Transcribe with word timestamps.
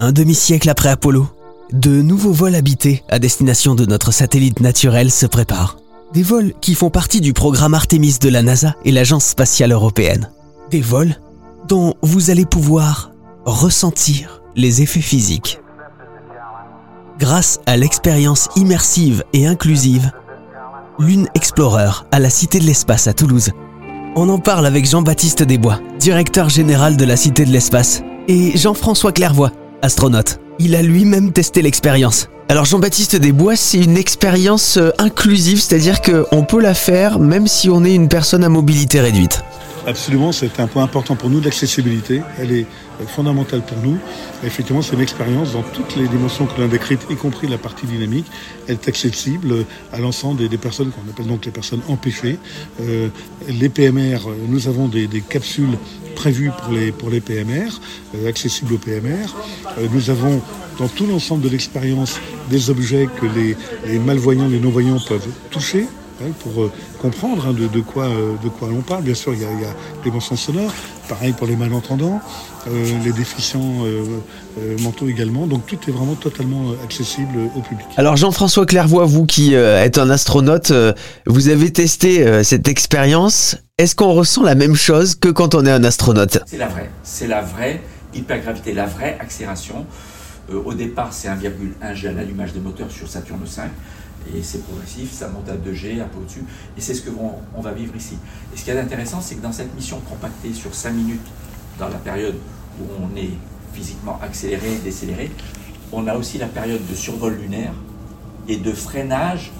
Un 0.00 0.12
demi-siècle 0.12 0.68
après 0.68 0.90
Apollo, 0.90 1.26
de 1.72 2.02
nouveaux 2.02 2.32
vols 2.32 2.54
habités 2.54 3.02
à 3.08 3.18
destination 3.18 3.74
de 3.74 3.86
notre 3.86 4.12
satellite 4.12 4.60
naturel 4.60 5.10
se 5.10 5.26
préparent. 5.26 5.78
Des 6.12 6.22
vols 6.22 6.52
qui 6.60 6.74
font 6.74 6.90
partie 6.90 7.20
du 7.20 7.32
programme 7.32 7.74
Artemis 7.74 8.18
de 8.20 8.28
la 8.28 8.42
NASA 8.42 8.74
et 8.84 8.92
l'Agence 8.92 9.24
spatiale 9.24 9.72
européenne. 9.72 10.30
Des 10.70 10.80
vols 10.80 11.16
dont 11.66 11.94
vous 12.02 12.30
allez 12.30 12.46
pouvoir 12.46 13.10
ressentir 13.44 14.42
les 14.54 14.82
effets 14.82 15.00
physiques. 15.00 15.60
Grâce 17.18 17.60
à 17.66 17.76
l'expérience 17.76 18.48
immersive 18.56 19.24
et 19.32 19.46
inclusive, 19.46 20.12
Lune 20.98 21.28
Explorer 21.34 21.90
à 22.12 22.18
la 22.18 22.30
Cité 22.30 22.58
de 22.58 22.64
l'Espace 22.64 23.06
à 23.06 23.12
Toulouse. 23.12 23.50
On 24.14 24.28
en 24.28 24.38
parle 24.38 24.66
avec 24.66 24.88
Jean-Baptiste 24.88 25.42
Desbois, 25.42 25.80
directeur 25.98 26.48
général 26.48 26.96
de 26.96 27.04
la 27.04 27.16
Cité 27.16 27.44
de 27.44 27.50
l'Espace, 27.50 28.02
et 28.28 28.56
Jean-François 28.56 29.12
Clairvoy, 29.12 29.50
astronaute. 29.82 30.38
Il 30.58 30.74
a 30.74 30.82
lui-même 30.82 31.32
testé 31.32 31.62
l'expérience. 31.62 32.28
Alors 32.48 32.64
Jean-Baptiste 32.64 33.16
Desbois, 33.16 33.56
c'est 33.56 33.78
une 33.78 33.96
expérience 33.96 34.76
euh, 34.76 34.90
inclusive, 34.98 35.60
c'est-à-dire 35.60 36.00
qu'on 36.00 36.44
peut 36.44 36.60
la 36.60 36.74
faire 36.74 37.18
même 37.18 37.48
si 37.48 37.68
on 37.68 37.84
est 37.84 37.94
une 37.94 38.08
personne 38.08 38.44
à 38.44 38.48
mobilité 38.48 39.00
réduite. 39.00 39.42
Absolument, 39.86 40.32
c'est 40.32 40.58
un 40.58 40.66
point 40.66 40.82
important 40.82 41.14
pour 41.14 41.30
nous, 41.30 41.40
l'accessibilité. 41.40 42.20
Elle 42.40 42.50
est 42.50 42.66
fondamentale 43.06 43.62
pour 43.62 43.78
nous. 43.78 43.98
effectivement, 44.42 44.82
c'est 44.82 44.94
une 44.94 45.00
expérience 45.00 45.52
dans 45.52 45.62
toutes 45.62 45.94
les 45.94 46.08
dimensions 46.08 46.46
que 46.46 46.60
l'on 46.60 46.66
a 46.66 46.68
décrites, 46.68 47.06
y 47.08 47.14
compris 47.14 47.46
la 47.46 47.56
partie 47.56 47.86
dynamique. 47.86 48.26
Elle 48.66 48.74
est 48.74 48.88
accessible 48.88 49.64
à 49.92 50.00
l'ensemble 50.00 50.48
des, 50.48 50.58
personnes 50.58 50.90
qu'on 50.90 51.08
appelle 51.08 51.28
donc 51.28 51.44
les 51.44 51.52
personnes 51.52 51.82
empêchées. 51.88 52.38
Euh, 52.80 53.08
les 53.48 53.68
PMR, 53.68 54.18
nous 54.48 54.66
avons 54.66 54.88
des, 54.88 55.08
capsules 55.20 55.78
prévues 56.16 56.50
pour 56.98 57.10
les, 57.10 57.20
PMR, 57.20 57.80
euh, 58.16 58.28
accessibles 58.28 58.74
aux 58.74 58.78
PMR. 58.78 59.36
Euh, 59.78 59.86
nous 59.92 60.10
avons 60.10 60.42
dans 60.80 60.88
tout 60.88 61.06
l'ensemble 61.06 61.42
de 61.42 61.48
l'expérience 61.48 62.18
des 62.50 62.70
objets 62.70 63.08
que 63.20 63.26
les, 63.26 63.98
malvoyants, 64.00 64.48
les 64.48 64.58
non-voyants 64.58 64.98
peuvent 64.98 65.28
toucher 65.50 65.86
pour 66.38 66.62
euh, 66.62 66.72
comprendre 67.00 67.46
hein, 67.48 67.52
de, 67.52 67.80
quoi, 67.80 68.04
euh, 68.04 68.34
de 68.42 68.48
quoi 68.48 68.68
l'on 68.68 68.80
parle. 68.80 69.02
Bien 69.02 69.14
sûr, 69.14 69.34
il 69.34 69.42
y, 69.42 69.44
a, 69.44 69.48
il 69.52 69.60
y 69.60 69.64
a 69.64 69.74
les 70.04 70.10
mensonges 70.10 70.40
sonores, 70.40 70.72
pareil 71.08 71.32
pour 71.32 71.46
les 71.46 71.56
malentendants, 71.56 72.20
euh, 72.68 72.98
les 73.04 73.12
déficients 73.12 73.84
mentaux 74.80 75.08
également. 75.08 75.46
Donc 75.46 75.66
tout 75.66 75.78
est 75.88 75.92
vraiment 75.92 76.14
totalement 76.14 76.72
accessible 76.84 77.38
au 77.56 77.60
public. 77.60 77.86
Alors 77.96 78.16
Jean-François 78.16 78.66
Clairvoy, 78.66 79.04
vous 79.04 79.26
qui 79.26 79.54
êtes 79.54 79.98
un 79.98 80.10
astronaute, 80.10 80.72
vous 81.26 81.48
avez 81.48 81.72
testé 81.72 82.42
cette 82.42 82.68
expérience. 82.68 83.56
Est-ce 83.78 83.94
qu'on 83.94 84.12
ressent 84.12 84.42
la 84.42 84.54
même 84.54 84.74
chose 84.74 85.14
que 85.14 85.28
quand 85.28 85.54
on 85.54 85.66
est 85.66 85.70
un 85.70 85.84
astronaute? 85.84 86.38
C'est 86.46 86.58
la 86.58 86.68
vraie. 86.68 86.90
C'est 87.02 87.26
la 87.26 87.42
vraie 87.42 87.80
hypergravité, 88.14 88.72
la 88.72 88.86
vraie 88.86 89.18
accélération. 89.20 89.84
au 90.52 90.72
départ, 90.72 91.12
c'est 91.12 91.28
1,1 91.28 91.94
G 91.94 92.08
à 92.08 92.12
l'allumage 92.12 92.52
des 92.52 92.60
moteurs 92.60 92.90
sur 92.90 93.08
Saturne 93.08 93.40
5 93.44 93.70
et 94.34 94.42
c'est 94.42 94.62
progressif, 94.64 95.12
ça 95.12 95.28
monte 95.28 95.48
à 95.48 95.56
2G, 95.56 96.00
un 96.00 96.06
peu 96.06 96.18
au-dessus, 96.18 96.44
et 96.76 96.80
c'est 96.80 96.94
ce 96.94 97.02
qu'on 97.02 97.32
on 97.54 97.60
va 97.60 97.72
vivre 97.72 97.94
ici. 97.96 98.16
Et 98.54 98.58
ce 98.58 98.64
qui 98.64 98.70
est 98.70 98.78
intéressant, 98.78 99.20
c'est 99.20 99.36
que 99.36 99.42
dans 99.42 99.52
cette 99.52 99.74
mission 99.74 100.00
compactée 100.08 100.52
sur 100.52 100.74
5 100.74 100.90
minutes, 100.90 101.26
dans 101.78 101.88
la 101.88 101.98
période 101.98 102.36
où 102.80 102.84
on 103.02 103.16
est 103.16 103.30
physiquement 103.72 104.18
accéléré, 104.22 104.78
décéléré, 104.82 105.30
on 105.92 106.06
a 106.06 106.16
aussi 106.16 106.38
la 106.38 106.46
période 106.46 106.80
de 106.88 106.94
survol 106.94 107.34
lunaire 107.34 107.72
et 108.48 108.56
de 108.56 108.72
freinage 108.72 109.52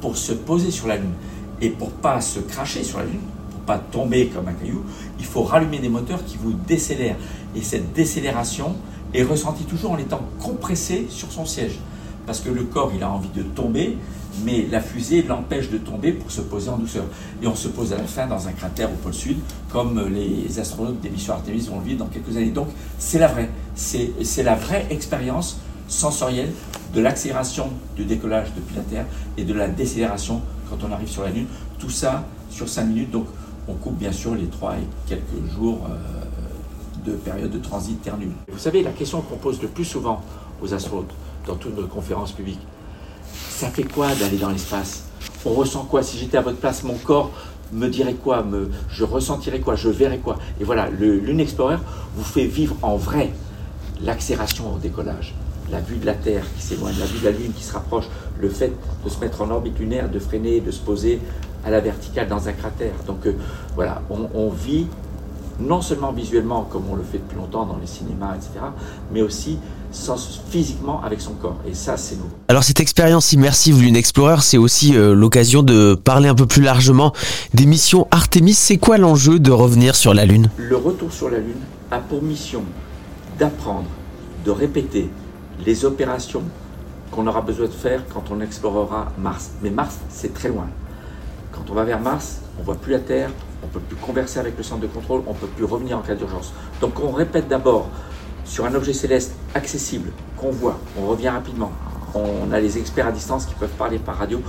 pour 0.00 0.16
se 0.16 0.32
poser 0.32 0.70
sur 0.70 0.88
la 0.88 0.96
Lune. 0.96 1.12
Et 1.60 1.70
pour 1.70 1.90
pas 1.90 2.20
se 2.20 2.40
cracher 2.40 2.82
sur 2.82 2.98
la 2.98 3.04
Lune, 3.04 3.20
pour 3.50 3.60
pas 3.60 3.78
tomber 3.78 4.28
comme 4.28 4.48
un 4.48 4.52
caillou, 4.52 4.82
il 5.18 5.26
faut 5.26 5.42
rallumer 5.42 5.78
des 5.78 5.90
moteurs 5.90 6.24
qui 6.24 6.38
vous 6.38 6.52
décélèrent. 6.52 7.16
Et 7.54 7.62
cette 7.62 7.92
décélération 7.92 8.74
est 9.12 9.22
ressentie 9.22 9.64
toujours 9.64 9.92
en 9.92 9.98
étant 9.98 10.22
compressé 10.38 11.06
sur 11.10 11.30
son 11.30 11.44
siège 11.44 11.78
parce 12.30 12.38
que 12.38 12.50
le 12.50 12.62
corps, 12.62 12.92
il 12.94 13.02
a 13.02 13.10
envie 13.10 13.28
de 13.34 13.42
tomber, 13.42 13.98
mais 14.44 14.64
la 14.70 14.80
fusée 14.80 15.24
l'empêche 15.24 15.68
de 15.68 15.78
tomber 15.78 16.12
pour 16.12 16.30
se 16.30 16.40
poser 16.40 16.70
en 16.70 16.76
douceur. 16.76 17.02
Et 17.42 17.48
on 17.48 17.56
se 17.56 17.66
pose 17.66 17.92
à 17.92 17.96
la 17.96 18.04
fin 18.04 18.28
dans 18.28 18.46
un 18.46 18.52
cratère 18.52 18.88
au 18.88 18.94
pôle 18.94 19.14
sud, 19.14 19.38
comme 19.68 20.00
les 20.06 20.60
astronautes 20.60 21.00
des 21.00 21.10
missions 21.10 21.32
Artemis 21.32 21.62
vont 21.62 21.80
le 21.80 21.86
vivre 21.86 21.98
dans 21.98 22.06
quelques 22.06 22.36
années. 22.36 22.52
Donc 22.52 22.68
c'est 23.00 23.18
la 23.18 23.26
vraie, 23.26 23.50
c'est 23.74 24.44
la 24.44 24.54
vraie 24.54 24.86
expérience 24.90 25.58
sensorielle 25.88 26.52
de 26.94 27.00
l'accélération 27.00 27.70
du 27.96 28.04
décollage 28.04 28.52
depuis 28.54 28.76
la 28.76 28.82
Terre 28.82 29.06
et 29.36 29.42
de 29.42 29.52
la 29.52 29.66
décélération 29.66 30.40
quand 30.68 30.76
on 30.88 30.92
arrive 30.92 31.08
sur 31.08 31.24
la 31.24 31.30
Lune. 31.30 31.46
Tout 31.80 31.90
ça 31.90 32.28
sur 32.48 32.68
5 32.68 32.84
minutes, 32.84 33.10
donc 33.10 33.26
on 33.66 33.74
coupe 33.74 33.98
bien 33.98 34.12
sûr 34.12 34.36
les 34.36 34.46
3 34.46 34.74
et 34.74 35.08
quelques 35.08 35.52
jours 35.52 35.80
euh, 35.90 37.04
de 37.04 37.16
période 37.16 37.50
de 37.50 37.58
transit 37.58 38.00
Terre-Lune. 38.00 38.34
Vous 38.52 38.58
savez, 38.60 38.84
la 38.84 38.92
question 38.92 39.20
qu'on 39.20 39.36
pose 39.36 39.60
le 39.60 39.66
plus 39.66 39.84
souvent 39.84 40.22
aux 40.62 40.72
astronautes, 40.72 41.10
dans 41.46 41.54
toutes 41.54 41.76
nos 41.76 41.86
conférences 41.86 42.32
publiques. 42.32 42.60
Ça 43.32 43.68
fait 43.68 43.84
quoi 43.84 44.14
d'aller 44.14 44.38
dans 44.38 44.50
l'espace? 44.50 45.04
On 45.44 45.50
ressent 45.50 45.84
quoi? 45.84 46.02
Si 46.02 46.18
j'étais 46.18 46.38
à 46.38 46.40
votre 46.40 46.58
place, 46.58 46.82
mon 46.82 46.94
corps 46.94 47.30
me 47.72 47.88
dirait 47.88 48.14
quoi? 48.14 48.42
Me, 48.42 48.70
Je 48.90 49.04
ressentirais 49.04 49.60
quoi? 49.60 49.74
Je 49.76 49.88
verrais 49.88 50.18
quoi? 50.18 50.38
Et 50.60 50.64
voilà, 50.64 50.88
le 50.90 51.18
Lune 51.18 51.40
Explorer 51.40 51.76
vous 52.16 52.24
fait 52.24 52.46
vivre 52.46 52.76
en 52.82 52.96
vrai 52.96 53.30
l'accélération 54.02 54.74
au 54.74 54.78
décollage, 54.78 55.34
la 55.70 55.80
vue 55.80 55.98
de 55.98 56.06
la 56.06 56.14
Terre 56.14 56.44
qui 56.56 56.62
s'éloigne, 56.62 56.94
la 56.98 57.06
vue 57.06 57.20
de 57.20 57.24
la 57.24 57.30
Lune 57.32 57.52
qui 57.52 57.62
se 57.62 57.72
rapproche, 57.72 58.06
le 58.38 58.48
fait 58.48 58.72
de 59.04 59.08
se 59.10 59.20
mettre 59.20 59.42
en 59.42 59.50
orbite 59.50 59.78
lunaire, 59.78 60.10
de 60.10 60.18
freiner, 60.18 60.60
de 60.60 60.70
se 60.70 60.80
poser 60.80 61.20
à 61.64 61.70
la 61.70 61.80
verticale 61.80 62.28
dans 62.28 62.48
un 62.48 62.52
cratère. 62.52 62.94
Donc 63.06 63.26
euh, 63.26 63.36
voilà, 63.74 64.02
on 64.10 64.48
vit 64.48 64.86
non 65.60 65.82
seulement 65.82 66.12
visuellement 66.12 66.66
comme 66.70 66.84
on 66.90 66.94
le 66.94 67.02
fait 67.02 67.18
depuis 67.18 67.36
longtemps 67.36 67.66
dans 67.66 67.78
les 67.78 67.86
cinémas, 67.86 68.34
etc., 68.34 68.64
mais 69.12 69.22
aussi 69.22 69.58
physiquement 70.50 71.02
avec 71.02 71.20
son 71.20 71.32
corps. 71.32 71.58
Et 71.68 71.74
ça, 71.74 71.96
c'est 71.96 72.16
nouveau. 72.16 72.30
Alors 72.48 72.64
cette 72.64 72.80
expérience 72.80 73.32
immersive 73.32 73.80
Lune 73.80 73.96
Explorer, 73.96 74.40
c'est 74.40 74.58
aussi 74.58 74.96
euh, 74.96 75.14
l'occasion 75.14 75.62
de 75.62 75.94
parler 75.94 76.28
un 76.28 76.34
peu 76.34 76.46
plus 76.46 76.62
largement 76.62 77.12
des 77.54 77.66
missions 77.66 78.06
Artemis. 78.10 78.54
C'est 78.54 78.78
quoi 78.78 78.98
l'enjeu 78.98 79.38
de 79.38 79.50
revenir 79.50 79.96
sur 79.96 80.14
la 80.14 80.24
Lune? 80.24 80.50
Le 80.56 80.76
retour 80.76 81.12
sur 81.12 81.28
la 81.28 81.38
Lune 81.38 81.60
a 81.90 81.98
pour 81.98 82.22
mission 82.22 82.62
d'apprendre, 83.38 83.88
de 84.44 84.50
répéter 84.50 85.10
les 85.64 85.84
opérations 85.84 86.42
qu'on 87.10 87.26
aura 87.26 87.40
besoin 87.40 87.66
de 87.66 87.72
faire 87.72 88.04
quand 88.14 88.24
on 88.30 88.40
explorera 88.40 89.12
Mars. 89.18 89.50
Mais 89.62 89.70
Mars, 89.70 89.96
c'est 90.08 90.32
très 90.32 90.48
loin. 90.48 90.66
Quand 91.52 91.62
on 91.70 91.74
va 91.74 91.84
vers 91.84 92.00
Mars, 92.00 92.38
on 92.58 92.62
voit 92.62 92.76
plus 92.76 92.92
la 92.92 93.00
Terre, 93.00 93.30
on 93.62 93.66
ne 93.66 93.72
peut 93.72 93.80
plus 93.80 93.96
converser 93.96 94.38
avec 94.38 94.56
le 94.56 94.62
centre 94.62 94.80
de 94.80 94.86
contrôle, 94.86 95.22
on 95.26 95.32
ne 95.32 95.38
peut 95.38 95.46
plus 95.46 95.64
revenir 95.64 95.98
en 95.98 96.02
cas 96.02 96.14
d'urgence. 96.14 96.52
Donc 96.80 97.00
on 97.00 97.10
répète 97.10 97.48
d'abord 97.48 97.88
sur 98.44 98.64
un 98.64 98.74
objet 98.74 98.92
céleste 98.92 99.34
accessible, 99.54 100.10
qu'on 100.36 100.50
voit, 100.50 100.78
on 100.98 101.06
revient 101.06 101.28
rapidement. 101.28 101.72
On 102.14 102.50
a 102.52 102.58
les 102.58 102.78
experts 102.78 103.06
à 103.06 103.12
distance 103.12 103.46
qui 103.46 103.54
peuvent 103.54 103.68
parler 103.70 103.98
par 103.98 104.16
radio. 104.16 104.40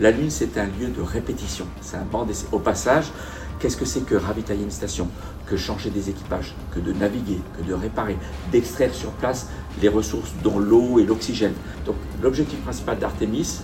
La 0.00 0.10
Lune, 0.10 0.30
c'est 0.30 0.58
un 0.58 0.64
lieu 0.64 0.88
de 0.88 1.00
répétition, 1.00 1.66
c'est 1.80 1.96
un 1.96 2.04
banc 2.04 2.24
d'essai. 2.24 2.46
Au 2.50 2.58
passage, 2.58 3.12
qu'est-ce 3.60 3.76
que 3.76 3.84
c'est 3.84 4.00
que 4.00 4.16
ravitailler 4.16 4.64
une 4.64 4.72
station 4.72 5.06
Que 5.46 5.56
changer 5.56 5.90
des 5.90 6.10
équipages, 6.10 6.54
que 6.74 6.80
de 6.80 6.92
naviguer, 6.92 7.40
que 7.56 7.62
de 7.62 7.74
réparer, 7.74 8.16
d'extraire 8.50 8.92
sur 8.92 9.10
place 9.10 9.48
les 9.80 9.88
ressources 9.88 10.32
dont 10.42 10.58
l'eau 10.58 10.98
et 10.98 11.04
l'oxygène? 11.04 11.54
Donc 11.86 11.94
l'objectif 12.20 12.58
principal 12.62 12.98
d'Artemis, 12.98 13.60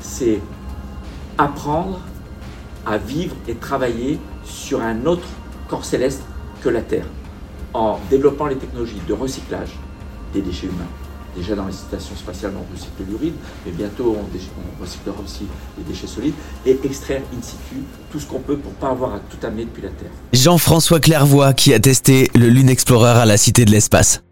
c'est 0.00 0.40
apprendre 1.36 2.00
à 2.86 2.96
vivre 2.96 3.36
et 3.46 3.54
travailler 3.56 4.18
sur 4.46 4.80
un 4.80 5.04
autre 5.06 5.26
corps 5.68 5.84
céleste 5.84 6.22
que 6.62 6.68
la 6.68 6.80
Terre, 6.80 7.06
en 7.74 7.98
développant 8.10 8.46
les 8.46 8.56
technologies 8.56 9.00
de 9.06 9.12
recyclage 9.12 9.70
des 10.32 10.40
déchets 10.40 10.66
humains. 10.66 10.88
Déjà 11.36 11.54
dans 11.54 11.66
les 11.66 11.72
stations 11.72 12.16
spatiales, 12.16 12.52
on 12.56 12.72
recycle 12.72 13.02
l'urine, 13.06 13.34
mais 13.66 13.72
bientôt 13.72 14.16
on, 14.18 14.82
recyclera 14.82 15.18
aussi 15.22 15.46
les 15.76 15.84
déchets 15.84 16.06
solides 16.06 16.34
et 16.64 16.78
extraire 16.82 17.20
in 17.36 17.42
situ 17.42 17.82
tout 18.10 18.18
ce 18.18 18.26
qu'on 18.26 18.40
peut 18.40 18.56
pour 18.56 18.72
pas 18.72 18.88
avoir 18.88 19.14
à 19.14 19.18
tout 19.18 19.44
amener 19.46 19.66
depuis 19.66 19.82
la 19.82 19.90
Terre. 19.90 20.10
Jean-François 20.32 20.98
Clairvoy 20.98 21.52
qui 21.52 21.74
a 21.74 21.78
testé 21.78 22.30
le 22.34 22.48
Lune 22.48 22.70
Explorer 22.70 23.10
à 23.10 23.26
la 23.26 23.36
Cité 23.36 23.66
de 23.66 23.70
l'Espace. 23.70 24.22